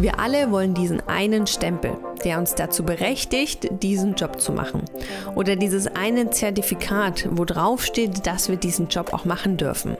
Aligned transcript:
Wir 0.00 0.18
alle 0.18 0.50
wollen 0.50 0.72
diesen 0.72 1.06
einen 1.10 1.46
Stempel, 1.46 1.94
der 2.24 2.38
uns 2.38 2.54
dazu 2.54 2.84
berechtigt, 2.84 3.68
diesen 3.82 4.14
Job 4.14 4.40
zu 4.40 4.50
machen. 4.50 4.86
Oder 5.34 5.56
dieses 5.56 5.88
eine 5.88 6.30
Zertifikat, 6.30 7.28
wo 7.32 7.44
drauf 7.44 7.84
steht, 7.84 8.26
dass 8.26 8.48
wir 8.48 8.56
diesen 8.56 8.88
Job 8.88 9.12
auch 9.12 9.26
machen 9.26 9.58
dürfen. 9.58 9.98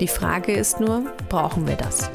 Die 0.00 0.08
Frage 0.08 0.50
ist 0.50 0.80
nur, 0.80 1.04
brauchen 1.28 1.68
wir 1.68 1.76
das? 1.76 2.10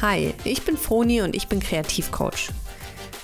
Hi, 0.00 0.34
ich 0.44 0.62
bin 0.62 0.76
Froni 0.76 1.22
und 1.22 1.34
ich 1.34 1.48
bin 1.48 1.58
Kreativcoach. 1.58 2.50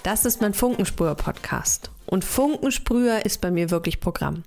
Das 0.03 0.25
ist 0.25 0.41
mein 0.41 0.53
Funkensprüher-Podcast. 0.55 1.93
Und 2.07 2.25
Funkensprüher 2.25 3.25
ist 3.25 3.41
bei 3.41 3.53
mir 3.53 3.71
wirklich 3.71 4.01
Programm. 4.01 4.43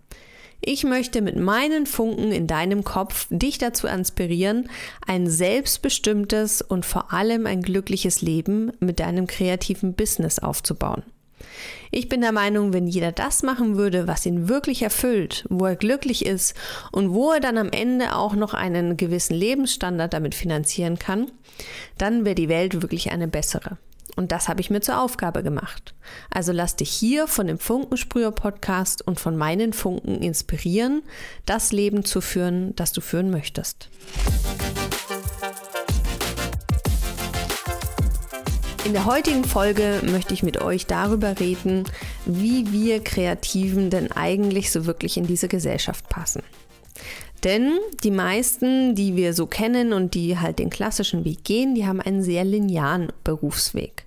Ich 0.66 0.86
möchte 0.86 1.21
mit 1.21 1.36
meinen 1.36 1.86
Funken 1.86 2.32
in 2.32 2.48
deinem 2.48 2.86
Kopf 2.86 3.27
dich 3.29 3.57
dazu 3.57 3.86
inspirieren, 3.86 4.70
ein 5.05 5.29
selbstbestimmtes 5.29 6.61
und 6.61 6.86
vor 6.86 7.11
allem 7.11 7.47
ein 7.47 7.61
glückliches 7.61 8.21
Leben 8.21 8.71
mit 8.79 9.02
deinem 9.02 9.28
kreativen 9.28 9.93
Business 9.93 10.39
aufzubauen. 10.39 11.04
Ich 11.91 12.07
bin 12.07 12.21
der 12.21 12.32
Meinung, 12.32 12.71
wenn 12.71 12.88
jeder 12.88 13.11
das 13.11 13.43
machen 13.43 13.75
würde, 13.75 14.07
was 14.07 14.25
ihn 14.25 14.47
wirklich 14.47 14.83
erfüllt, 14.83 15.46
wo 15.50 15.65
er 15.65 15.75
glücklich 15.75 16.25
ist 16.25 16.55
und 16.93 17.14
wo 17.14 17.32
er 17.32 17.41
dann 17.41 17.57
am 17.57 17.69
Ende 17.69 18.16
auch 18.16 18.33
noch 18.33 18.54
einen 18.54 18.96
gewissen 18.96 19.36
Lebensstandard 19.36 20.14
damit 20.14 20.33
finanzieren 20.33 20.97
kann, 20.97 21.30
dann 21.97 22.24
wäre 22.24 22.36
die 22.36 22.47
Welt 22.47 22.82
wirklich 22.82 23.11
eine 23.11 23.27
bessere. 23.27 23.77
Und 24.16 24.32
das 24.32 24.48
habe 24.48 24.62
ich 24.62 24.70
mir 24.70 24.82
zur 24.82 25.02
Aufgabe 25.02 25.44
gemacht. 25.44 25.94
Also 26.30 26.52
lass 26.52 26.76
dich 26.76 26.90
hier 26.90 27.28
von 27.28 27.48
dem 27.48 27.58
Funkensprüher-Podcast 27.58 29.06
und 29.06 29.20
von 29.20 29.36
meinen 29.38 29.74
Funken 29.74 30.22
inspirieren, 30.22 31.02
das 31.46 31.72
Leben 31.72 32.06
zu 32.06 32.22
führen, 32.22 32.76
das 32.76 32.92
du 32.92 33.02
führen 33.02 33.31
möchtest. 33.31 33.89
In 38.86 38.92
der 38.92 39.06
heutigen 39.06 39.45
Folge 39.45 40.02
möchte 40.03 40.33
ich 40.33 40.44
mit 40.44 40.61
euch 40.61 40.86
darüber 40.86 41.39
reden, 41.39 41.86
wie 42.25 42.72
wir 42.73 43.02
Kreativen 43.02 43.89
denn 43.89 44.11
eigentlich 44.11 44.72
so 44.72 44.86
wirklich 44.86 45.16
in 45.16 45.25
diese 45.25 45.48
Gesellschaft 45.48 46.09
passen. 46.09 46.44
Denn 47.44 47.77
die 48.03 48.11
meisten, 48.11 48.95
die 48.95 49.16
wir 49.16 49.33
so 49.33 49.47
kennen 49.47 49.91
und 49.91 50.13
die 50.13 50.38
halt 50.38 50.59
den 50.59 50.69
klassischen 50.69 51.25
Weg 51.25 51.44
gehen, 51.44 51.75
die 51.75 51.86
haben 51.86 51.99
einen 51.99 52.23
sehr 52.23 52.45
linearen 52.45 53.11
Berufsweg. 53.23 54.05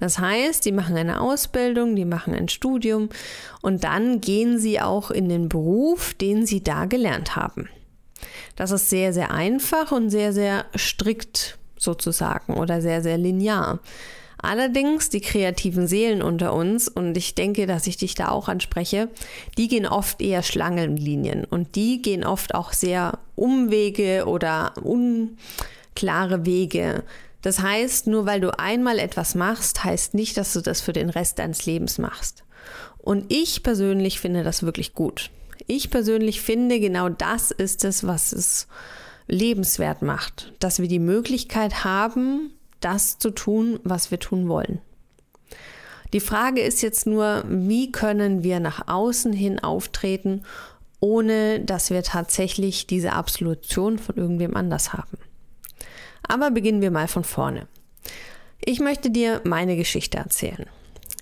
Das 0.00 0.18
heißt, 0.18 0.64
die 0.64 0.72
machen 0.72 0.96
eine 0.96 1.20
Ausbildung, 1.20 1.94
die 1.94 2.06
machen 2.06 2.34
ein 2.34 2.48
Studium 2.48 3.10
und 3.60 3.84
dann 3.84 4.20
gehen 4.20 4.58
sie 4.58 4.80
auch 4.80 5.10
in 5.10 5.28
den 5.28 5.48
Beruf, 5.48 6.14
den 6.14 6.46
sie 6.46 6.62
da 6.62 6.86
gelernt 6.86 7.36
haben. 7.36 7.68
Das 8.56 8.70
ist 8.70 8.88
sehr, 8.88 9.12
sehr 9.12 9.30
einfach 9.30 9.92
und 9.92 10.10
sehr, 10.10 10.32
sehr 10.32 10.64
strikt 10.74 11.58
sozusagen 11.76 12.54
oder 12.54 12.80
sehr, 12.80 13.02
sehr 13.02 13.18
linear. 13.18 13.80
Allerdings 14.40 15.10
die 15.10 15.20
kreativen 15.20 15.88
Seelen 15.88 16.22
unter 16.22 16.54
uns, 16.54 16.88
und 16.88 17.16
ich 17.16 17.34
denke, 17.34 17.66
dass 17.66 17.86
ich 17.86 17.96
dich 17.96 18.14
da 18.14 18.28
auch 18.28 18.48
anspreche, 18.48 19.08
die 19.56 19.68
gehen 19.68 19.86
oft 19.86 20.22
eher 20.22 20.42
Schlangenlinien 20.42 21.44
und 21.44 21.74
die 21.74 22.00
gehen 22.00 22.24
oft 22.24 22.54
auch 22.54 22.72
sehr 22.72 23.18
Umwege 23.34 24.26
oder 24.26 24.74
unklare 24.82 26.46
Wege. 26.46 27.02
Das 27.42 27.60
heißt, 27.60 28.06
nur 28.06 28.26
weil 28.26 28.40
du 28.40 28.56
einmal 28.58 28.98
etwas 28.98 29.34
machst, 29.34 29.84
heißt 29.84 30.14
nicht, 30.14 30.36
dass 30.36 30.52
du 30.52 30.60
das 30.60 30.80
für 30.80 30.92
den 30.92 31.10
Rest 31.10 31.38
deines 31.38 31.66
Lebens 31.66 31.98
machst. 31.98 32.44
Und 32.98 33.32
ich 33.32 33.62
persönlich 33.62 34.20
finde 34.20 34.44
das 34.44 34.62
wirklich 34.62 34.94
gut. 34.94 35.30
Ich 35.66 35.90
persönlich 35.90 36.40
finde, 36.40 36.78
genau 36.80 37.08
das 37.08 37.50
ist 37.50 37.84
es, 37.84 38.06
was 38.06 38.32
es 38.32 38.68
lebenswert 39.26 40.02
macht, 40.02 40.52
dass 40.58 40.80
wir 40.80 40.88
die 40.88 40.98
Möglichkeit 40.98 41.84
haben, 41.84 42.52
das 42.80 43.18
zu 43.18 43.30
tun, 43.30 43.80
was 43.84 44.10
wir 44.10 44.18
tun 44.18 44.48
wollen. 44.48 44.80
Die 46.12 46.20
Frage 46.20 46.62
ist 46.62 46.80
jetzt 46.82 47.06
nur, 47.06 47.44
wie 47.46 47.92
können 47.92 48.42
wir 48.42 48.60
nach 48.60 48.88
außen 48.88 49.32
hin 49.32 49.58
auftreten, 49.58 50.42
ohne 51.00 51.60
dass 51.60 51.90
wir 51.90 52.02
tatsächlich 52.02 52.86
diese 52.86 53.12
Absolution 53.12 53.98
von 53.98 54.16
irgendwem 54.16 54.56
anders 54.56 54.92
haben. 54.92 55.18
Aber 56.26 56.50
beginnen 56.50 56.80
wir 56.80 56.90
mal 56.90 57.08
von 57.08 57.24
vorne. 57.24 57.68
Ich 58.64 58.80
möchte 58.80 59.10
dir 59.10 59.40
meine 59.44 59.76
Geschichte 59.76 60.18
erzählen. 60.18 60.66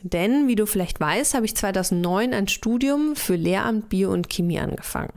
Denn, 0.02 0.46
wie 0.46 0.54
du 0.54 0.66
vielleicht 0.66 1.00
weißt, 1.00 1.34
habe 1.34 1.46
ich 1.46 1.56
2009 1.56 2.32
ein 2.32 2.48
Studium 2.48 3.16
für 3.16 3.34
Lehramt 3.34 3.88
Bio 3.88 4.12
und 4.12 4.28
Chemie 4.28 4.60
angefangen. 4.60 5.12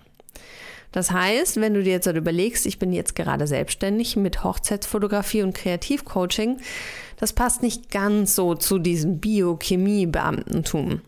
Das 0.92 1.12
heißt, 1.12 1.62
wenn 1.62 1.74
du 1.74 1.84
dir 1.84 1.94
jetzt 1.94 2.08
überlegst, 2.08 2.66
ich 2.66 2.80
bin 2.80 2.92
jetzt 2.92 3.16
gerade 3.16 3.46
selbstständig 3.46 4.16
mit 4.16 4.44
Hochzeitsfotografie 4.44 5.44
und 5.44 5.54
Kreativcoaching, 5.54 6.58
das 7.18 7.34
passt 7.34 7.62
nicht 7.62 7.92
ganz 7.92 8.36
so 8.36 8.56
zu 8.56 8.80
diesem 8.80 9.20
Biochemie-Beamtentum. 9.20 11.02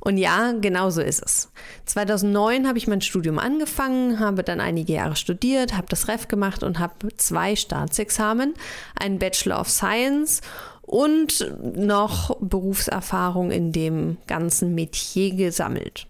Und 0.00 0.18
ja, 0.18 0.52
genau 0.52 0.90
so 0.90 1.00
ist 1.00 1.22
es. 1.24 1.50
2009 1.86 2.68
habe 2.68 2.76
ich 2.76 2.86
mein 2.86 3.00
Studium 3.00 3.38
angefangen, 3.38 4.20
habe 4.20 4.42
dann 4.42 4.60
einige 4.60 4.92
Jahre 4.92 5.16
studiert, 5.16 5.74
habe 5.74 5.86
das 5.88 6.08
Ref 6.08 6.28
gemacht 6.28 6.62
und 6.62 6.78
habe 6.78 7.16
zwei 7.16 7.56
Staatsexamen, 7.56 8.52
einen 9.00 9.18
Bachelor 9.18 9.60
of 9.60 9.70
Science 9.70 10.42
und 10.82 11.50
noch 11.74 12.36
Berufserfahrung 12.40 13.50
in 13.50 13.72
dem 13.72 14.18
ganzen 14.26 14.74
Metier 14.74 15.34
gesammelt. 15.34 16.06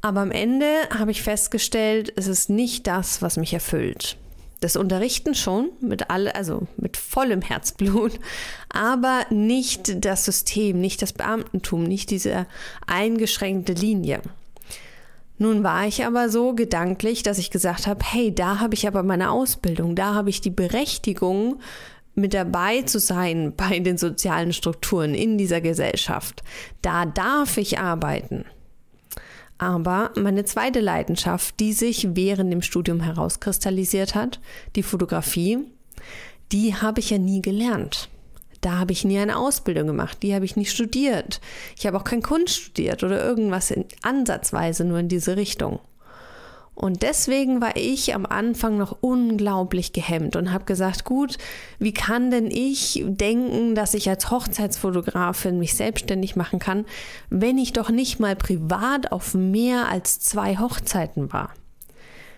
Aber 0.00 0.20
am 0.20 0.30
Ende 0.30 0.66
habe 0.96 1.10
ich 1.10 1.22
festgestellt, 1.22 2.12
es 2.16 2.26
ist 2.26 2.50
nicht 2.50 2.86
das, 2.86 3.20
was 3.20 3.36
mich 3.36 3.52
erfüllt. 3.52 4.16
Das 4.60 4.76
Unterrichten 4.76 5.34
schon, 5.34 5.70
mit 5.80 6.10
alle, 6.10 6.34
also 6.34 6.66
mit 6.76 6.96
vollem 6.96 7.42
Herzblut, 7.42 8.18
aber 8.68 9.26
nicht 9.30 10.04
das 10.04 10.24
System, 10.24 10.80
nicht 10.80 11.02
das 11.02 11.12
Beamtentum, 11.12 11.84
nicht 11.84 12.10
diese 12.10 12.46
eingeschränkte 12.86 13.72
Linie. 13.72 14.20
Nun 15.40 15.62
war 15.62 15.86
ich 15.86 16.04
aber 16.04 16.28
so 16.28 16.54
gedanklich, 16.54 17.22
dass 17.22 17.38
ich 17.38 17.50
gesagt 17.50 17.86
habe, 17.86 18.04
hey, 18.04 18.34
da 18.34 18.58
habe 18.58 18.74
ich 18.74 18.88
aber 18.88 19.04
meine 19.04 19.30
Ausbildung, 19.30 19.94
da 19.94 20.14
habe 20.14 20.30
ich 20.30 20.40
die 20.40 20.50
Berechtigung, 20.50 21.60
mit 22.16 22.34
dabei 22.34 22.82
zu 22.82 22.98
sein 22.98 23.54
bei 23.56 23.78
den 23.78 23.96
sozialen 23.96 24.52
Strukturen 24.52 25.14
in 25.14 25.38
dieser 25.38 25.60
Gesellschaft. 25.60 26.42
Da 26.82 27.06
darf 27.06 27.56
ich 27.56 27.78
arbeiten. 27.78 28.44
Aber 29.58 30.12
meine 30.16 30.44
zweite 30.44 30.80
Leidenschaft, 30.80 31.58
die 31.58 31.72
sich 31.72 32.14
während 32.14 32.52
dem 32.52 32.62
Studium 32.62 33.00
herauskristallisiert 33.00 34.14
hat, 34.14 34.40
die 34.76 34.84
Fotografie, 34.84 35.58
die 36.52 36.74
habe 36.76 37.00
ich 37.00 37.10
ja 37.10 37.18
nie 37.18 37.42
gelernt. 37.42 38.08
Da 38.60 38.78
habe 38.78 38.92
ich 38.92 39.04
nie 39.04 39.18
eine 39.18 39.36
Ausbildung 39.36 39.86
gemacht, 39.86 40.22
die 40.22 40.34
habe 40.34 40.44
ich 40.44 40.56
nicht 40.56 40.72
studiert. 40.72 41.40
Ich 41.76 41.86
habe 41.86 41.96
auch 41.96 42.04
kein 42.04 42.22
Kunst 42.22 42.54
studiert 42.54 43.04
oder 43.04 43.22
irgendwas 43.22 43.70
in 43.70 43.84
ansatzweise 44.02 44.84
nur 44.84 44.98
in 44.98 45.08
diese 45.08 45.36
Richtung. 45.36 45.80
Und 46.78 47.02
deswegen 47.02 47.60
war 47.60 47.74
ich 47.74 48.14
am 48.14 48.24
Anfang 48.24 48.78
noch 48.78 48.98
unglaublich 49.00 49.92
gehemmt 49.92 50.36
und 50.36 50.52
habe 50.52 50.64
gesagt, 50.64 51.02
gut, 51.02 51.36
wie 51.80 51.92
kann 51.92 52.30
denn 52.30 52.52
ich 52.52 53.02
denken, 53.04 53.74
dass 53.74 53.94
ich 53.94 54.08
als 54.08 54.30
Hochzeitsfotografin 54.30 55.58
mich 55.58 55.74
selbstständig 55.74 56.36
machen 56.36 56.60
kann, 56.60 56.86
wenn 57.30 57.58
ich 57.58 57.72
doch 57.72 57.90
nicht 57.90 58.20
mal 58.20 58.36
privat 58.36 59.10
auf 59.10 59.34
mehr 59.34 59.88
als 59.88 60.20
zwei 60.20 60.56
Hochzeiten 60.58 61.32
war? 61.32 61.50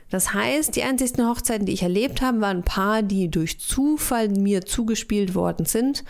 Das 0.09 0.33
heißt, 0.33 0.75
die 0.75 0.85
einzigsten 0.85 1.29
Hochzeiten, 1.29 1.67
die 1.67 1.75
ich 1.75 1.83
erlebt 1.83 2.23
habe, 2.23 2.41
waren 2.41 2.59
ein 2.59 2.65
paar, 2.65 3.03
die 3.03 3.31
durch 3.31 3.61
Zufall 3.61 4.31
mir 4.31 4.65
zugespielt 4.65 5.35
worden 5.35 5.67
sind 5.67 6.03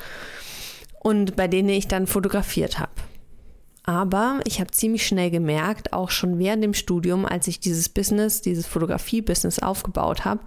und 1.00 1.34
bei 1.34 1.48
denen 1.48 1.70
ich 1.70 1.88
dann 1.88 2.06
fotografiert 2.06 2.78
habe. 2.78 2.92
Aber 3.84 4.40
ich 4.44 4.60
habe 4.60 4.70
ziemlich 4.70 5.06
schnell 5.06 5.30
gemerkt, 5.30 5.92
auch 5.92 6.10
schon 6.10 6.38
während 6.38 6.62
dem 6.62 6.74
Studium, 6.74 7.24
als 7.24 7.46
ich 7.46 7.60
dieses 7.60 7.88
Business, 7.88 8.42
dieses 8.42 8.66
Fotografie-Business 8.66 9.58
aufgebaut 9.58 10.24
habe, 10.24 10.40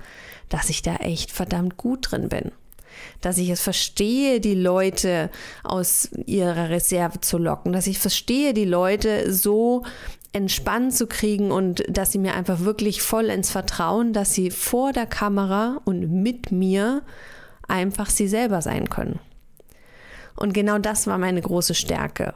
dass 0.50 0.70
ich 0.70 0.82
da 0.82 0.98
echt 0.98 1.32
verdammt 1.32 1.78
gut 1.78 2.12
drin 2.12 2.30
bin. 2.30 2.52
Dass 3.22 3.40
ich 3.40 3.50
es 3.50 3.62
verstehe, 3.62 4.40
die 4.40 4.54
Leute 4.54 5.32
aus 5.64 6.12
ihrer 6.28 6.70
Reserve 6.70 7.22
zu 7.22 7.40
locken, 7.40 7.74
dass 7.74 7.88
ich 7.88 7.98
verstehe, 7.98 8.54
die 8.54 8.66
Leute 8.66 9.34
so 9.34 9.84
entspannt 10.32 10.94
zu 10.94 11.08
kriegen 11.08 11.52
und 11.52 11.84
dass 11.90 12.12
sie 12.12 12.20
mir 12.20 12.36
einfach 12.36 12.60
wirklich 12.62 13.02
voll 13.02 13.26
ins 13.26 13.50
Vertrauen, 13.50 14.14
dass 14.14 14.34
sie 14.34 14.52
vor 14.52 14.94
der 14.94 15.06
Kamera 15.06 15.82
und 15.86 16.12
mit 16.12 16.52
mir 16.52 17.02
einfach 17.68 18.10
sie 18.10 18.28
selber 18.28 18.62
sein 18.62 18.90
können. 18.90 19.20
Und 20.36 20.54
genau 20.54 20.78
das 20.78 21.08
war 21.08 21.18
meine 21.18 21.42
große 21.42 21.76
Stärke 21.76 22.36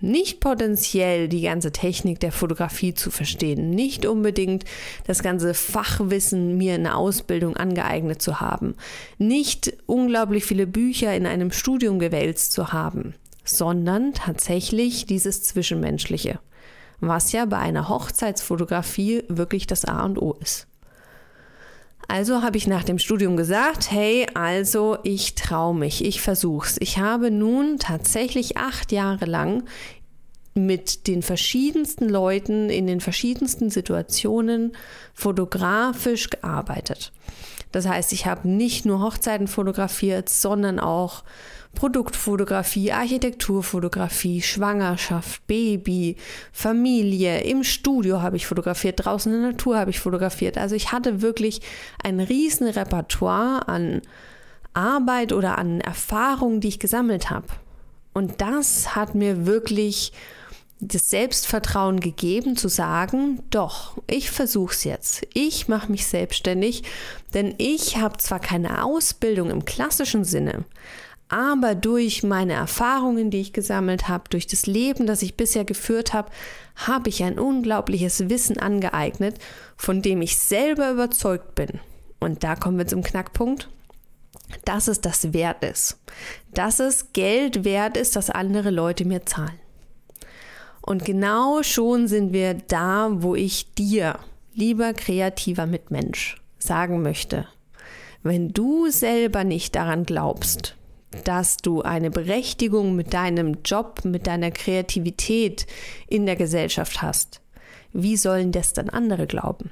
nicht 0.00 0.40
potenziell 0.40 1.28
die 1.28 1.42
ganze 1.42 1.72
Technik 1.72 2.20
der 2.20 2.32
Fotografie 2.32 2.94
zu 2.94 3.10
verstehen, 3.10 3.70
nicht 3.70 4.06
unbedingt 4.06 4.64
das 5.06 5.22
ganze 5.22 5.54
Fachwissen 5.54 6.56
mir 6.56 6.76
in 6.76 6.84
der 6.84 6.96
Ausbildung 6.96 7.56
angeeignet 7.56 8.20
zu 8.20 8.40
haben, 8.40 8.74
nicht 9.18 9.76
unglaublich 9.86 10.44
viele 10.44 10.66
Bücher 10.66 11.14
in 11.14 11.26
einem 11.26 11.50
Studium 11.50 11.98
gewälzt 11.98 12.52
zu 12.52 12.72
haben, 12.72 13.14
sondern 13.44 14.12
tatsächlich 14.12 15.06
dieses 15.06 15.42
Zwischenmenschliche, 15.42 16.40
was 17.00 17.32
ja 17.32 17.44
bei 17.46 17.58
einer 17.58 17.88
Hochzeitsfotografie 17.88 19.24
wirklich 19.28 19.66
das 19.66 19.84
A 19.84 20.04
und 20.04 20.20
O 20.20 20.36
ist. 20.40 20.66
Also 22.08 22.42
habe 22.42 22.56
ich 22.56 22.66
nach 22.66 22.84
dem 22.84 22.98
Studium 22.98 23.36
gesagt, 23.36 23.90
hey, 23.90 24.26
also 24.34 24.98
ich 25.02 25.34
traue 25.34 25.74
mich, 25.74 26.04
ich 26.04 26.20
versuch's. 26.20 26.76
Ich 26.80 26.98
habe 26.98 27.30
nun 27.30 27.78
tatsächlich 27.78 28.56
acht 28.56 28.92
Jahre 28.92 29.24
lang 29.24 29.64
mit 30.54 31.06
den 31.06 31.22
verschiedensten 31.22 32.08
Leuten 32.08 32.70
in 32.70 32.86
den 32.86 33.00
verschiedensten 33.00 33.70
Situationen 33.70 34.72
fotografisch 35.12 36.30
gearbeitet. 36.30 37.12
Das 37.72 37.86
heißt, 37.86 38.12
ich 38.12 38.26
habe 38.26 38.48
nicht 38.48 38.86
nur 38.86 39.02
Hochzeiten 39.02 39.48
fotografiert, 39.48 40.28
sondern 40.28 40.78
auch 40.78 41.24
Produktfotografie, 41.76 42.90
Architekturfotografie, 42.90 44.42
Schwangerschaft, 44.42 45.46
Baby, 45.46 46.16
Familie, 46.50 47.42
im 47.42 47.62
Studio 47.62 48.22
habe 48.22 48.36
ich 48.36 48.46
fotografiert, 48.46 49.04
draußen 49.04 49.32
in 49.32 49.42
der 49.42 49.52
Natur 49.52 49.78
habe 49.78 49.90
ich 49.90 50.00
fotografiert. 50.00 50.58
Also 50.58 50.74
ich 50.74 50.90
hatte 50.90 51.22
wirklich 51.22 51.60
ein 52.02 52.18
riesen 52.18 52.66
Repertoire 52.66 53.68
an 53.68 54.02
Arbeit 54.72 55.32
oder 55.32 55.58
an 55.58 55.80
Erfahrungen, 55.80 56.60
die 56.60 56.68
ich 56.68 56.80
gesammelt 56.80 57.30
habe. 57.30 57.46
Und 58.12 58.40
das 58.40 58.96
hat 58.96 59.14
mir 59.14 59.46
wirklich 59.46 60.12
das 60.80 61.10
Selbstvertrauen 61.10 62.00
gegeben 62.00 62.56
zu 62.56 62.68
sagen, 62.68 63.42
doch, 63.50 63.96
ich 64.06 64.30
versuche 64.30 64.72
es 64.72 64.84
jetzt. 64.84 65.26
Ich 65.34 65.68
mache 65.68 65.90
mich 65.90 66.06
selbstständig, 66.06 66.82
denn 67.34 67.54
ich 67.58 67.98
habe 67.98 68.16
zwar 68.18 68.40
keine 68.40 68.84
Ausbildung 68.84 69.50
im 69.50 69.64
klassischen 69.64 70.24
Sinne, 70.24 70.64
aber 71.28 71.74
durch 71.74 72.22
meine 72.22 72.52
Erfahrungen, 72.52 73.30
die 73.30 73.40
ich 73.40 73.52
gesammelt 73.52 74.08
habe, 74.08 74.28
durch 74.30 74.46
das 74.46 74.66
Leben, 74.66 75.06
das 75.06 75.22
ich 75.22 75.36
bisher 75.36 75.64
geführt 75.64 76.12
habe, 76.12 76.30
habe 76.76 77.08
ich 77.08 77.22
ein 77.24 77.38
unglaubliches 77.38 78.28
Wissen 78.28 78.58
angeeignet, 78.58 79.36
von 79.76 80.02
dem 80.02 80.22
ich 80.22 80.38
selber 80.38 80.90
überzeugt 80.90 81.54
bin. 81.54 81.80
Und 82.20 82.44
da 82.44 82.54
kommen 82.54 82.78
wir 82.78 82.86
zum 82.86 83.02
Knackpunkt, 83.02 83.68
dass 84.64 84.88
es 84.88 85.00
das 85.00 85.32
wert 85.32 85.64
ist. 85.64 85.98
Dass 86.54 86.78
es 86.78 87.12
Geld 87.12 87.64
wert 87.64 87.96
ist, 87.96 88.14
das 88.14 88.30
andere 88.30 88.70
Leute 88.70 89.04
mir 89.04 89.26
zahlen. 89.26 89.58
Und 90.80 91.04
genau 91.04 91.64
schon 91.64 92.06
sind 92.06 92.32
wir 92.32 92.54
da, 92.54 93.08
wo 93.10 93.34
ich 93.34 93.74
dir, 93.74 94.20
lieber 94.54 94.94
kreativer 94.94 95.66
Mitmensch, 95.66 96.40
sagen 96.58 97.02
möchte, 97.02 97.48
wenn 98.22 98.52
du 98.52 98.88
selber 98.90 99.42
nicht 99.42 99.74
daran 99.74 100.04
glaubst, 100.04 100.76
dass 101.24 101.56
du 101.56 101.82
eine 101.82 102.10
Berechtigung 102.10 102.96
mit 102.96 103.12
deinem 103.12 103.58
Job, 103.64 104.04
mit 104.04 104.26
deiner 104.26 104.50
Kreativität 104.50 105.66
in 106.08 106.26
der 106.26 106.36
Gesellschaft 106.36 107.02
hast, 107.02 107.40
wie 107.92 108.16
sollen 108.16 108.52
das 108.52 108.72
dann 108.72 108.90
andere 108.90 109.26
glauben? 109.26 109.70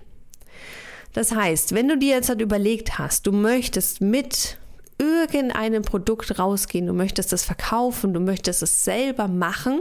Das 1.12 1.32
heißt, 1.32 1.75
wenn 1.75 1.88
du 1.88 1.96
dir 1.96 2.17
jetzt 2.17 2.29
halt 2.29 2.41
überlegt 2.41 2.99
hast, 2.99 3.26
du 3.26 3.32
möchtest 3.32 4.00
mit 4.00 4.58
irgendeinem 4.99 5.82
Produkt 5.82 6.38
rausgehen, 6.38 6.87
du 6.87 6.93
möchtest 6.93 7.32
es 7.32 7.44
verkaufen, 7.44 8.12
du 8.14 8.20
möchtest 8.20 8.62
es 8.62 8.85
selber 8.85 9.29
machen, 9.29 9.81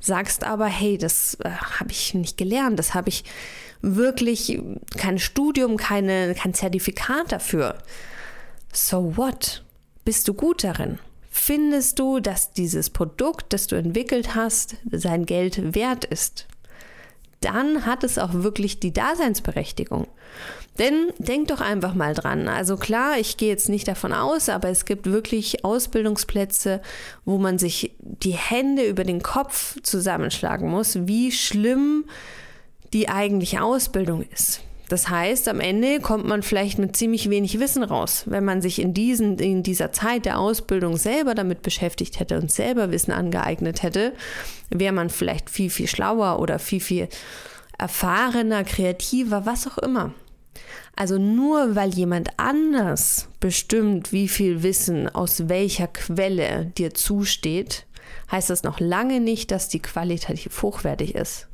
sagst 0.00 0.44
aber, 0.44 0.66
hey, 0.66 0.98
das 0.98 1.36
äh, 1.44 1.50
habe 1.50 1.90
ich 1.90 2.14
nicht 2.14 2.36
gelernt, 2.36 2.78
das 2.78 2.94
habe 2.94 3.08
ich 3.08 3.24
wirklich 3.82 4.60
kein 4.96 5.18
Studium, 5.18 5.76
keine, 5.76 6.34
kein 6.34 6.54
Zertifikat 6.54 7.30
dafür. 7.32 7.78
So 8.72 9.16
what? 9.16 9.64
Bist 10.08 10.26
du 10.26 10.32
gut 10.32 10.64
darin? 10.64 10.98
Findest 11.28 11.98
du, 11.98 12.18
dass 12.18 12.54
dieses 12.54 12.88
Produkt, 12.88 13.52
das 13.52 13.66
du 13.66 13.76
entwickelt 13.76 14.34
hast, 14.34 14.76
sein 14.90 15.26
Geld 15.26 15.74
wert 15.74 16.06
ist? 16.06 16.46
Dann 17.42 17.84
hat 17.84 18.04
es 18.04 18.16
auch 18.16 18.32
wirklich 18.32 18.80
die 18.80 18.94
Daseinsberechtigung. 18.94 20.06
Denn 20.78 21.12
denk 21.18 21.48
doch 21.48 21.60
einfach 21.60 21.92
mal 21.92 22.14
dran. 22.14 22.48
Also 22.48 22.78
klar, 22.78 23.18
ich 23.18 23.36
gehe 23.36 23.50
jetzt 23.50 23.68
nicht 23.68 23.86
davon 23.86 24.14
aus, 24.14 24.48
aber 24.48 24.70
es 24.70 24.86
gibt 24.86 25.04
wirklich 25.04 25.62
Ausbildungsplätze, 25.62 26.80
wo 27.26 27.36
man 27.36 27.58
sich 27.58 27.94
die 28.00 28.32
Hände 28.32 28.86
über 28.86 29.04
den 29.04 29.22
Kopf 29.22 29.76
zusammenschlagen 29.82 30.70
muss, 30.70 31.06
wie 31.06 31.32
schlimm 31.32 32.06
die 32.94 33.10
eigentliche 33.10 33.60
Ausbildung 33.60 34.22
ist. 34.22 34.62
Das 34.88 35.10
heißt, 35.10 35.48
am 35.48 35.60
Ende 35.60 36.00
kommt 36.00 36.26
man 36.26 36.42
vielleicht 36.42 36.78
mit 36.78 36.96
ziemlich 36.96 37.28
wenig 37.28 37.60
Wissen 37.60 37.82
raus. 37.82 38.24
Wenn 38.26 38.44
man 38.44 38.62
sich 38.62 38.80
in, 38.80 38.94
diesen, 38.94 39.38
in 39.38 39.62
dieser 39.62 39.92
Zeit 39.92 40.24
der 40.24 40.38
Ausbildung 40.38 40.96
selber 40.96 41.34
damit 41.34 41.62
beschäftigt 41.62 42.18
hätte 42.18 42.38
und 42.38 42.50
selber 42.50 42.90
Wissen 42.90 43.12
angeeignet 43.12 43.82
hätte, 43.82 44.14
wäre 44.70 44.94
man 44.94 45.10
vielleicht 45.10 45.50
viel, 45.50 45.68
viel 45.68 45.88
schlauer 45.88 46.40
oder 46.40 46.58
viel, 46.58 46.80
viel 46.80 47.08
erfahrener, 47.76 48.64
kreativer, 48.64 49.44
was 49.44 49.66
auch 49.66 49.78
immer. 49.78 50.14
Also 50.96 51.18
nur 51.18 51.76
weil 51.76 51.94
jemand 51.94 52.30
anders 52.38 53.28
bestimmt, 53.40 54.12
wie 54.12 54.26
viel 54.26 54.62
Wissen 54.62 55.08
aus 55.08 55.48
welcher 55.48 55.86
Quelle 55.86 56.72
dir 56.76 56.92
zusteht, 56.94 57.86
heißt 58.32 58.50
das 58.50 58.62
noch 58.62 58.80
lange 58.80 59.20
nicht, 59.20 59.50
dass 59.50 59.68
die 59.68 59.80
qualitativ 59.80 60.62
hochwertig 60.62 61.14
ist. 61.14 61.46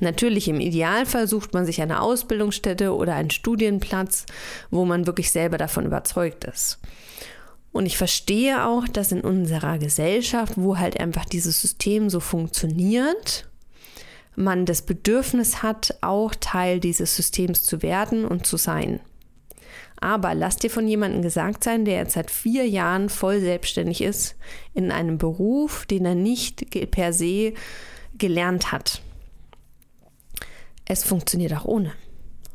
Natürlich 0.00 0.48
im 0.48 0.60
Idealfall 0.60 1.26
sucht 1.26 1.54
man 1.54 1.66
sich 1.66 1.82
eine 1.82 2.00
Ausbildungsstätte 2.00 2.94
oder 2.94 3.14
einen 3.14 3.30
Studienplatz, 3.30 4.26
wo 4.70 4.84
man 4.84 5.06
wirklich 5.06 5.30
selber 5.30 5.58
davon 5.58 5.86
überzeugt 5.86 6.44
ist. 6.44 6.78
Und 7.72 7.86
ich 7.86 7.96
verstehe 7.96 8.66
auch, 8.66 8.88
dass 8.88 9.12
in 9.12 9.20
unserer 9.20 9.78
Gesellschaft, 9.78 10.54
wo 10.56 10.78
halt 10.78 10.98
einfach 10.98 11.24
dieses 11.24 11.60
System 11.60 12.10
so 12.10 12.20
funktioniert, 12.20 13.48
man 14.36 14.66
das 14.66 14.82
Bedürfnis 14.82 15.62
hat, 15.62 15.96
auch 16.00 16.34
Teil 16.34 16.80
dieses 16.80 17.16
Systems 17.16 17.64
zu 17.64 17.82
werden 17.82 18.24
und 18.24 18.46
zu 18.46 18.56
sein. 18.56 19.00
Aber 20.00 20.34
lass 20.34 20.56
dir 20.56 20.70
von 20.70 20.86
jemandem 20.86 21.22
gesagt 21.22 21.64
sein, 21.64 21.84
der 21.84 21.96
jetzt 21.96 22.14
seit 22.14 22.30
vier 22.30 22.66
Jahren 22.68 23.08
voll 23.08 23.40
selbstständig 23.40 24.00
ist, 24.00 24.36
in 24.72 24.92
einem 24.92 25.18
Beruf, 25.18 25.86
den 25.86 26.04
er 26.04 26.14
nicht 26.14 26.70
per 26.92 27.12
se 27.12 27.52
gelernt 28.16 28.70
hat. 28.70 29.02
Es 30.88 31.04
funktioniert 31.04 31.54
auch 31.54 31.66
ohne. 31.66 31.92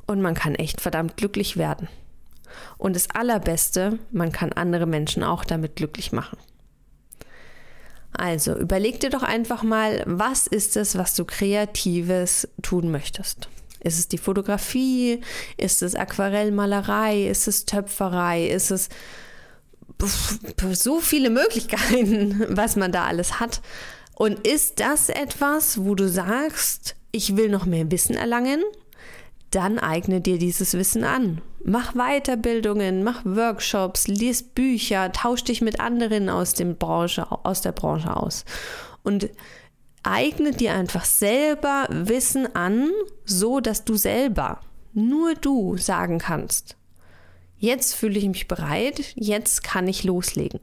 Und 0.07 0.21
man 0.21 0.33
kann 0.33 0.55
echt 0.55 0.81
verdammt 0.81 1.15
glücklich 1.15 1.55
werden. 1.55 1.87
Und 2.77 2.95
das 2.95 3.09
Allerbeste, 3.11 3.99
man 4.11 4.31
kann 4.31 4.51
andere 4.51 4.85
Menschen 4.85 5.23
auch 5.23 5.45
damit 5.45 5.75
glücklich 5.75 6.11
machen. 6.11 6.37
Also 8.11 8.55
überleg 8.55 8.99
dir 8.99 9.09
doch 9.09 9.23
einfach 9.23 9.63
mal, 9.63 10.03
was 10.05 10.45
ist 10.47 10.77
es, 10.77 10.97
was 10.97 11.15
du 11.15 11.25
kreatives 11.25 12.47
tun 12.61 12.91
möchtest? 12.91 13.49
Ist 13.79 13.99
es 13.99 14.07
die 14.07 14.17
Fotografie? 14.17 15.21
Ist 15.57 15.81
es 15.81 15.95
Aquarellmalerei? 15.95 17.27
Ist 17.27 17.47
es 17.47 17.65
Töpferei? 17.65 18.47
Ist 18.47 18.71
es 18.71 18.89
so 20.73 20.99
viele 20.99 21.29
Möglichkeiten, 21.29 22.45
was 22.49 22.75
man 22.75 22.91
da 22.91 23.05
alles 23.05 23.39
hat? 23.39 23.61
Und 24.15 24.47
ist 24.47 24.79
das 24.79 25.09
etwas, 25.09 25.83
wo 25.83 25.95
du 25.95 26.07
sagst, 26.07 26.95
ich 27.13 27.37
will 27.37 27.47
noch 27.47 27.65
mehr 27.65 27.89
Wissen 27.91 28.17
erlangen? 28.17 28.61
Dann 29.51 29.77
eigne 29.79 30.19
dir 30.19 30.39
dieses 30.39 30.73
Wissen 30.73 31.03
an. 31.03 31.41
Mach 31.63 31.93
Weiterbildungen, 31.93 33.03
mach 33.03 33.23
Workshops, 33.23 34.07
lies 34.07 34.43
Bücher, 34.43 35.11
tausch 35.13 35.43
dich 35.43 35.61
mit 35.61 35.79
anderen 35.79 36.27
aus, 36.27 36.55
dem 36.55 36.75
Branche, 36.75 37.25
aus 37.45 37.61
der 37.61 37.71
Branche 37.71 38.17
aus. 38.17 38.43
Und 39.03 39.29
eigne 40.01 40.51
dir 40.51 40.73
einfach 40.73 41.05
selber 41.05 41.85
Wissen 41.89 42.53
an, 42.55 42.89
so 43.25 43.59
dass 43.59 43.85
du 43.85 43.95
selber, 43.95 44.59
nur 44.91 45.35
du 45.35 45.77
sagen 45.77 46.17
kannst, 46.17 46.75
jetzt 47.57 47.93
fühle 47.93 48.17
ich 48.17 48.27
mich 48.27 48.47
bereit, 48.47 49.13
jetzt 49.15 49.63
kann 49.63 49.87
ich 49.87 50.03
loslegen. 50.03 50.59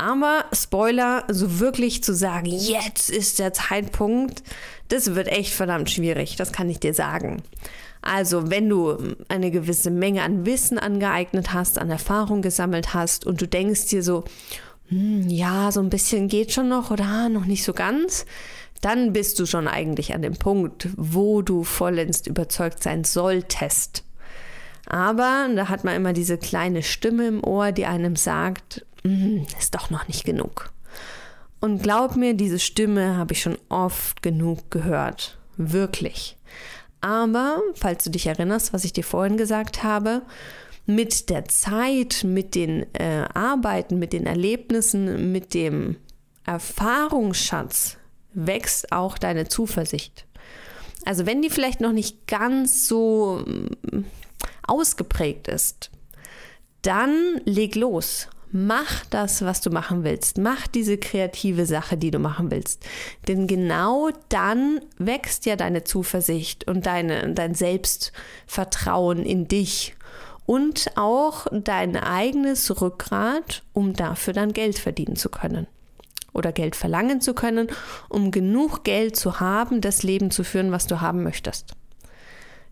Aber 0.00 0.46
Spoiler, 0.54 1.24
so 1.28 1.60
wirklich 1.60 2.02
zu 2.02 2.14
sagen, 2.14 2.46
jetzt 2.46 3.10
ist 3.10 3.38
der 3.38 3.52
Zeitpunkt, 3.52 4.42
das 4.88 5.14
wird 5.14 5.28
echt 5.28 5.52
verdammt 5.52 5.90
schwierig, 5.90 6.36
das 6.36 6.52
kann 6.52 6.70
ich 6.70 6.80
dir 6.80 6.94
sagen. 6.94 7.42
Also, 8.00 8.50
wenn 8.50 8.66
du 8.66 8.96
eine 9.28 9.50
gewisse 9.50 9.90
Menge 9.90 10.22
an 10.22 10.46
Wissen 10.46 10.78
angeeignet 10.78 11.52
hast, 11.52 11.78
an 11.78 11.90
Erfahrung 11.90 12.40
gesammelt 12.40 12.94
hast 12.94 13.26
und 13.26 13.42
du 13.42 13.46
denkst 13.46 13.88
dir 13.88 14.02
so, 14.02 14.24
hm, 14.88 15.28
ja, 15.28 15.70
so 15.70 15.80
ein 15.80 15.90
bisschen 15.90 16.28
geht 16.28 16.50
schon 16.50 16.70
noch 16.70 16.90
oder 16.90 17.28
noch 17.28 17.44
nicht 17.44 17.62
so 17.62 17.74
ganz, 17.74 18.24
dann 18.80 19.12
bist 19.12 19.38
du 19.38 19.44
schon 19.44 19.68
eigentlich 19.68 20.14
an 20.14 20.22
dem 20.22 20.36
Punkt, 20.38 20.88
wo 20.96 21.42
du 21.42 21.62
vollends 21.62 22.26
überzeugt 22.26 22.82
sein 22.82 23.04
solltest. 23.04 24.02
Aber 24.86 25.46
da 25.54 25.68
hat 25.68 25.84
man 25.84 25.94
immer 25.94 26.14
diese 26.14 26.38
kleine 26.38 26.82
Stimme 26.82 27.28
im 27.28 27.44
Ohr, 27.44 27.70
die 27.70 27.84
einem 27.84 28.16
sagt, 28.16 28.86
ist 29.58 29.74
doch 29.74 29.90
noch 29.90 30.08
nicht 30.08 30.24
genug. 30.24 30.72
Und 31.60 31.82
glaub 31.82 32.16
mir, 32.16 32.34
diese 32.34 32.58
Stimme 32.58 33.16
habe 33.16 33.34
ich 33.34 33.42
schon 33.42 33.58
oft 33.68 34.22
genug 34.22 34.70
gehört. 34.70 35.38
Wirklich. 35.56 36.36
Aber, 37.00 37.60
falls 37.74 38.04
du 38.04 38.10
dich 38.10 38.26
erinnerst, 38.26 38.72
was 38.72 38.84
ich 38.84 38.92
dir 38.92 39.04
vorhin 39.04 39.36
gesagt 39.36 39.82
habe, 39.82 40.22
mit 40.86 41.30
der 41.30 41.44
Zeit, 41.46 42.24
mit 42.24 42.54
den 42.54 42.86
äh, 42.94 43.24
Arbeiten, 43.34 43.98
mit 43.98 44.12
den 44.12 44.26
Erlebnissen, 44.26 45.32
mit 45.32 45.54
dem 45.54 45.96
Erfahrungsschatz 46.46 47.96
wächst 48.32 48.92
auch 48.92 49.18
deine 49.18 49.48
Zuversicht. 49.48 50.26
Also 51.04 51.26
wenn 51.26 51.42
die 51.42 51.50
vielleicht 51.50 51.80
noch 51.80 51.92
nicht 51.92 52.26
ganz 52.26 52.86
so 52.86 53.44
mm, 53.46 54.04
ausgeprägt 54.66 55.48
ist, 55.48 55.90
dann 56.82 57.40
leg 57.44 57.74
los. 57.74 58.28
Mach 58.52 59.04
das, 59.10 59.42
was 59.42 59.60
du 59.60 59.70
machen 59.70 60.02
willst. 60.02 60.38
Mach 60.38 60.66
diese 60.66 60.98
kreative 60.98 61.66
Sache, 61.66 61.96
die 61.96 62.10
du 62.10 62.18
machen 62.18 62.50
willst. 62.50 62.84
Denn 63.28 63.46
genau 63.46 64.10
dann 64.28 64.80
wächst 64.98 65.46
ja 65.46 65.54
deine 65.56 65.84
Zuversicht 65.84 66.66
und 66.66 66.86
deine, 66.86 67.32
dein 67.32 67.54
Selbstvertrauen 67.54 69.24
in 69.24 69.46
dich 69.46 69.94
und 70.46 70.90
auch 70.96 71.46
dein 71.52 71.96
eigenes 71.96 72.80
Rückgrat, 72.80 73.62
um 73.72 73.92
dafür 73.92 74.32
dann 74.32 74.52
Geld 74.52 74.78
verdienen 74.78 75.14
zu 75.14 75.28
können 75.28 75.68
oder 76.32 76.52
Geld 76.52 76.76
verlangen 76.76 77.20
zu 77.20 77.34
können, 77.34 77.68
um 78.08 78.30
genug 78.30 78.84
Geld 78.84 79.16
zu 79.16 79.40
haben, 79.40 79.80
das 79.80 80.02
Leben 80.02 80.30
zu 80.30 80.44
führen, 80.44 80.72
was 80.72 80.86
du 80.86 81.00
haben 81.00 81.22
möchtest. 81.22 81.74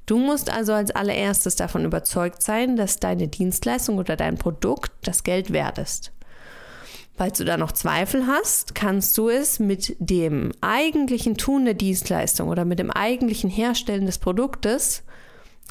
Du 0.09 0.17
musst 0.17 0.49
also 0.49 0.73
als 0.73 0.91
allererstes 0.91 1.55
davon 1.57 1.85
überzeugt 1.85 2.43
sein, 2.43 2.77
dass 2.77 2.99
deine 2.99 3.29
Dienstleistung 3.29 3.99
oder 3.99 4.17
dein 4.17 4.39
Produkt 4.39 4.91
das 5.03 5.23
Geld 5.23 5.53
wert 5.53 5.77
ist. 5.77 6.13
Falls 7.15 7.37
du 7.37 7.45
da 7.45 7.59
noch 7.59 7.73
Zweifel 7.73 8.27
hast, 8.27 8.75
kannst 8.75 9.19
du 9.19 9.29
es 9.29 9.59
mit 9.59 9.95
dem 9.99 10.53
eigentlichen 10.63 11.37
Tun 11.37 11.67
der 11.67 11.75
Dienstleistung 11.75 12.49
oder 12.49 12.65
mit 12.65 12.79
dem 12.79 12.91
eigentlichen 12.91 13.51
Herstellen 13.51 14.07
des 14.07 14.17
Produktes, 14.17 15.03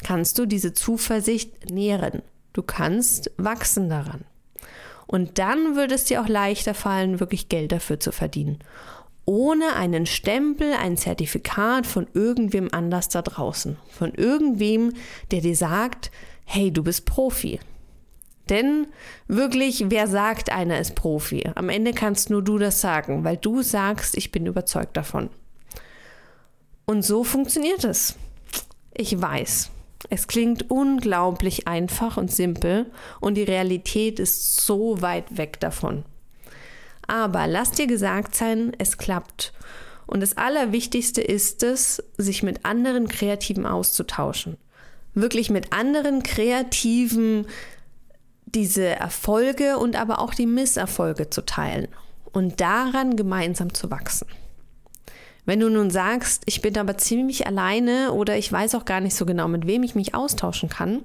kannst 0.04 0.38
du 0.38 0.46
diese 0.46 0.72
Zuversicht 0.72 1.72
nähren. 1.72 2.22
Du 2.52 2.62
kannst 2.62 3.32
wachsen 3.38 3.88
daran. 3.88 4.24
Und 5.08 5.38
dann 5.38 5.74
würde 5.74 5.96
es 5.96 6.04
dir 6.04 6.22
auch 6.22 6.28
leichter 6.28 6.74
fallen, 6.74 7.18
wirklich 7.18 7.48
Geld 7.48 7.72
dafür 7.72 7.98
zu 7.98 8.12
verdienen 8.12 8.60
ohne 9.28 9.76
einen 9.76 10.06
Stempel, 10.06 10.72
ein 10.72 10.96
Zertifikat 10.96 11.86
von 11.86 12.06
irgendwem 12.14 12.70
anders 12.72 13.10
da 13.10 13.20
draußen. 13.20 13.76
Von 13.90 14.14
irgendwem, 14.14 14.94
der 15.30 15.42
dir 15.42 15.54
sagt, 15.54 16.10
hey, 16.46 16.72
du 16.72 16.82
bist 16.82 17.04
Profi. 17.04 17.60
Denn 18.48 18.86
wirklich, 19.26 19.84
wer 19.88 20.06
sagt, 20.06 20.50
einer 20.50 20.78
ist 20.78 20.94
Profi? 20.94 21.44
Am 21.56 21.68
Ende 21.68 21.92
kannst 21.92 22.30
nur 22.30 22.42
du 22.42 22.56
das 22.56 22.80
sagen, 22.80 23.22
weil 23.22 23.36
du 23.36 23.60
sagst, 23.60 24.16
ich 24.16 24.32
bin 24.32 24.46
überzeugt 24.46 24.96
davon. 24.96 25.28
Und 26.86 27.04
so 27.04 27.22
funktioniert 27.22 27.84
es. 27.84 28.16
Ich 28.94 29.20
weiß. 29.20 29.70
Es 30.08 30.26
klingt 30.26 30.70
unglaublich 30.70 31.68
einfach 31.68 32.16
und 32.16 32.32
simpel 32.32 32.86
und 33.20 33.34
die 33.34 33.42
Realität 33.42 34.20
ist 34.20 34.56
so 34.62 35.02
weit 35.02 35.36
weg 35.36 35.60
davon. 35.60 36.06
Aber 37.08 37.48
lass 37.48 37.72
dir 37.72 37.88
gesagt 37.88 38.36
sein, 38.36 38.72
es 38.78 38.98
klappt. 38.98 39.52
Und 40.06 40.20
das 40.20 40.36
Allerwichtigste 40.36 41.20
ist 41.20 41.62
es, 41.64 42.02
sich 42.16 42.42
mit 42.42 42.64
anderen 42.64 43.08
Kreativen 43.08 43.66
auszutauschen. 43.66 44.56
Wirklich 45.14 45.50
mit 45.50 45.72
anderen 45.72 46.22
Kreativen 46.22 47.46
diese 48.46 48.86
Erfolge 48.86 49.78
und 49.78 49.96
aber 49.96 50.20
auch 50.20 50.34
die 50.34 50.46
Misserfolge 50.46 51.28
zu 51.28 51.44
teilen 51.44 51.88
und 52.32 52.60
daran 52.60 53.16
gemeinsam 53.16 53.74
zu 53.74 53.90
wachsen. 53.90 54.28
Wenn 55.44 55.60
du 55.60 55.70
nun 55.70 55.90
sagst, 55.90 56.42
ich 56.44 56.60
bin 56.60 56.76
aber 56.76 56.98
ziemlich 56.98 57.46
alleine 57.46 58.12
oder 58.12 58.36
ich 58.36 58.52
weiß 58.52 58.74
auch 58.74 58.84
gar 58.84 59.00
nicht 59.00 59.14
so 59.14 59.24
genau, 59.24 59.48
mit 59.48 59.66
wem 59.66 59.82
ich 59.82 59.94
mich 59.94 60.14
austauschen 60.14 60.68
kann, 60.68 61.04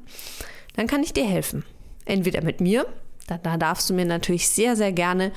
dann 0.76 0.88
kann 0.88 1.02
ich 1.02 1.14
dir 1.14 1.26
helfen. 1.26 1.64
Entweder 2.06 2.44
mit 2.44 2.60
mir, 2.60 2.86
da, 3.28 3.38
da 3.38 3.58
darfst 3.58 3.90
du 3.90 3.94
mir 3.94 4.06
natürlich 4.06 4.50
sehr, 4.50 4.76
sehr 4.76 4.92
gerne 4.92 5.32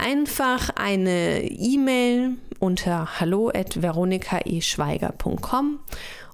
einfach 0.00 0.70
eine 0.74 1.44
E-Mail 1.44 2.38
unter 2.58 3.20
hallo@veronikaeschweiger.com 3.20 5.78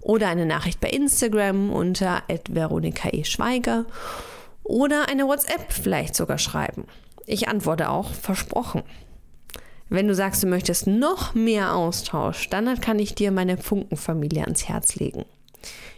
oder 0.00 0.28
eine 0.28 0.46
Nachricht 0.46 0.80
bei 0.80 0.88
Instagram 0.88 1.70
unter 1.70 2.23
@veronikaeschweiger 2.49 3.85
oder 4.62 5.08
eine 5.08 5.26
WhatsApp 5.26 5.73
vielleicht 5.73 6.14
sogar 6.14 6.38
schreiben. 6.38 6.85
Ich 7.26 7.49
antworte 7.49 7.90
auch 7.90 8.12
versprochen. 8.12 8.85
Wenn 9.88 10.08
du 10.08 10.14
sagst, 10.14 10.42
du 10.42 10.49
möchtest 10.49 10.87
noch 10.87 11.35
mehr 11.35 11.75
Austausch, 11.75 12.49
dann 12.50 12.80
kann 12.80 12.99
ich 12.99 13.14
dir 13.14 13.30
meine 13.30 13.56
Funkenfamilie 13.56 14.42
ans 14.42 14.68
Herz 14.68 14.96
legen. 14.96 15.25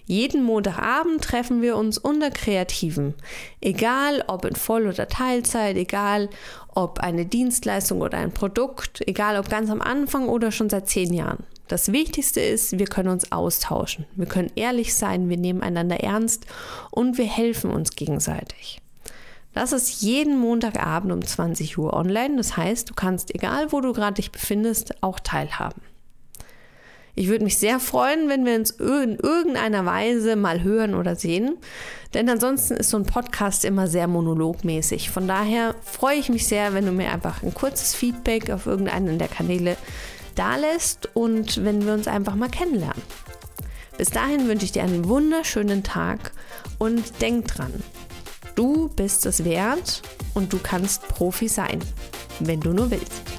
Jeden 0.06 0.42
Montagabend 0.42 1.22
treffen 1.22 1.60
wir 1.60 1.76
uns 1.76 1.98
unter 1.98 2.30
Kreativen. 2.30 3.14
Egal 3.60 4.24
ob 4.26 4.46
in 4.46 4.56
Voll- 4.56 4.88
oder 4.88 5.06
Teilzeit, 5.06 5.76
egal 5.76 6.30
ob 6.74 7.00
eine 7.00 7.26
Dienstleistung 7.26 8.00
oder 8.00 8.16
ein 8.16 8.32
Produkt, 8.32 9.06
egal 9.06 9.38
ob 9.38 9.50
ganz 9.50 9.68
am 9.68 9.82
Anfang 9.82 10.28
oder 10.28 10.50
schon 10.50 10.70
seit 10.70 10.88
zehn 10.88 11.12
Jahren. 11.12 11.44
Das 11.68 11.92
Wichtigste 11.92 12.40
ist, 12.40 12.78
wir 12.78 12.86
können 12.86 13.10
uns 13.10 13.30
austauschen. 13.30 14.06
Wir 14.16 14.24
können 14.24 14.50
ehrlich 14.54 14.94
sein, 14.94 15.28
wir 15.28 15.36
nehmen 15.36 15.62
einander 15.62 16.00
ernst 16.00 16.46
und 16.90 17.18
wir 17.18 17.26
helfen 17.26 17.70
uns 17.70 17.90
gegenseitig. 17.90 18.80
Das 19.52 19.72
ist 19.72 20.00
jeden 20.00 20.38
Montagabend 20.38 21.12
um 21.12 21.22
20 21.22 21.76
Uhr 21.76 21.92
online. 21.92 22.36
Das 22.36 22.56
heißt, 22.56 22.88
du 22.88 22.94
kannst, 22.94 23.34
egal 23.34 23.72
wo 23.72 23.82
du 23.82 23.92
gerade 23.92 24.14
dich 24.14 24.32
befindest, 24.32 25.02
auch 25.02 25.20
teilhaben. 25.20 25.82
Ich 27.18 27.26
würde 27.26 27.42
mich 27.42 27.58
sehr 27.58 27.80
freuen, 27.80 28.28
wenn 28.28 28.46
wir 28.46 28.54
uns 28.54 28.70
in 28.70 29.16
irgendeiner 29.16 29.84
Weise 29.84 30.36
mal 30.36 30.62
hören 30.62 30.94
oder 30.94 31.16
sehen. 31.16 31.58
Denn 32.14 32.28
ansonsten 32.28 32.74
ist 32.74 32.90
so 32.90 32.96
ein 32.96 33.06
Podcast 33.06 33.64
immer 33.64 33.88
sehr 33.88 34.06
monologmäßig. 34.06 35.10
Von 35.10 35.26
daher 35.26 35.74
freue 35.82 36.18
ich 36.18 36.28
mich 36.28 36.46
sehr, 36.46 36.74
wenn 36.74 36.86
du 36.86 36.92
mir 36.92 37.10
einfach 37.10 37.42
ein 37.42 37.52
kurzes 37.52 37.92
Feedback 37.96 38.50
auf 38.50 38.66
irgendeinen 38.66 39.18
der 39.18 39.26
Kanäle 39.26 39.76
da 40.36 40.54
lässt 40.54 41.08
und 41.16 41.64
wenn 41.64 41.84
wir 41.84 41.92
uns 41.92 42.06
einfach 42.06 42.36
mal 42.36 42.50
kennenlernen. 42.50 43.02
Bis 43.96 44.10
dahin 44.10 44.46
wünsche 44.46 44.66
ich 44.66 44.70
dir 44.70 44.84
einen 44.84 45.08
wunderschönen 45.08 45.82
Tag 45.82 46.30
und 46.78 47.20
denk 47.20 47.48
dran, 47.48 47.82
du 48.54 48.90
bist 48.90 49.26
es 49.26 49.44
wert 49.44 50.02
und 50.34 50.52
du 50.52 50.60
kannst 50.62 51.08
Profi 51.08 51.48
sein, 51.48 51.80
wenn 52.38 52.60
du 52.60 52.72
nur 52.72 52.92
willst. 52.92 53.37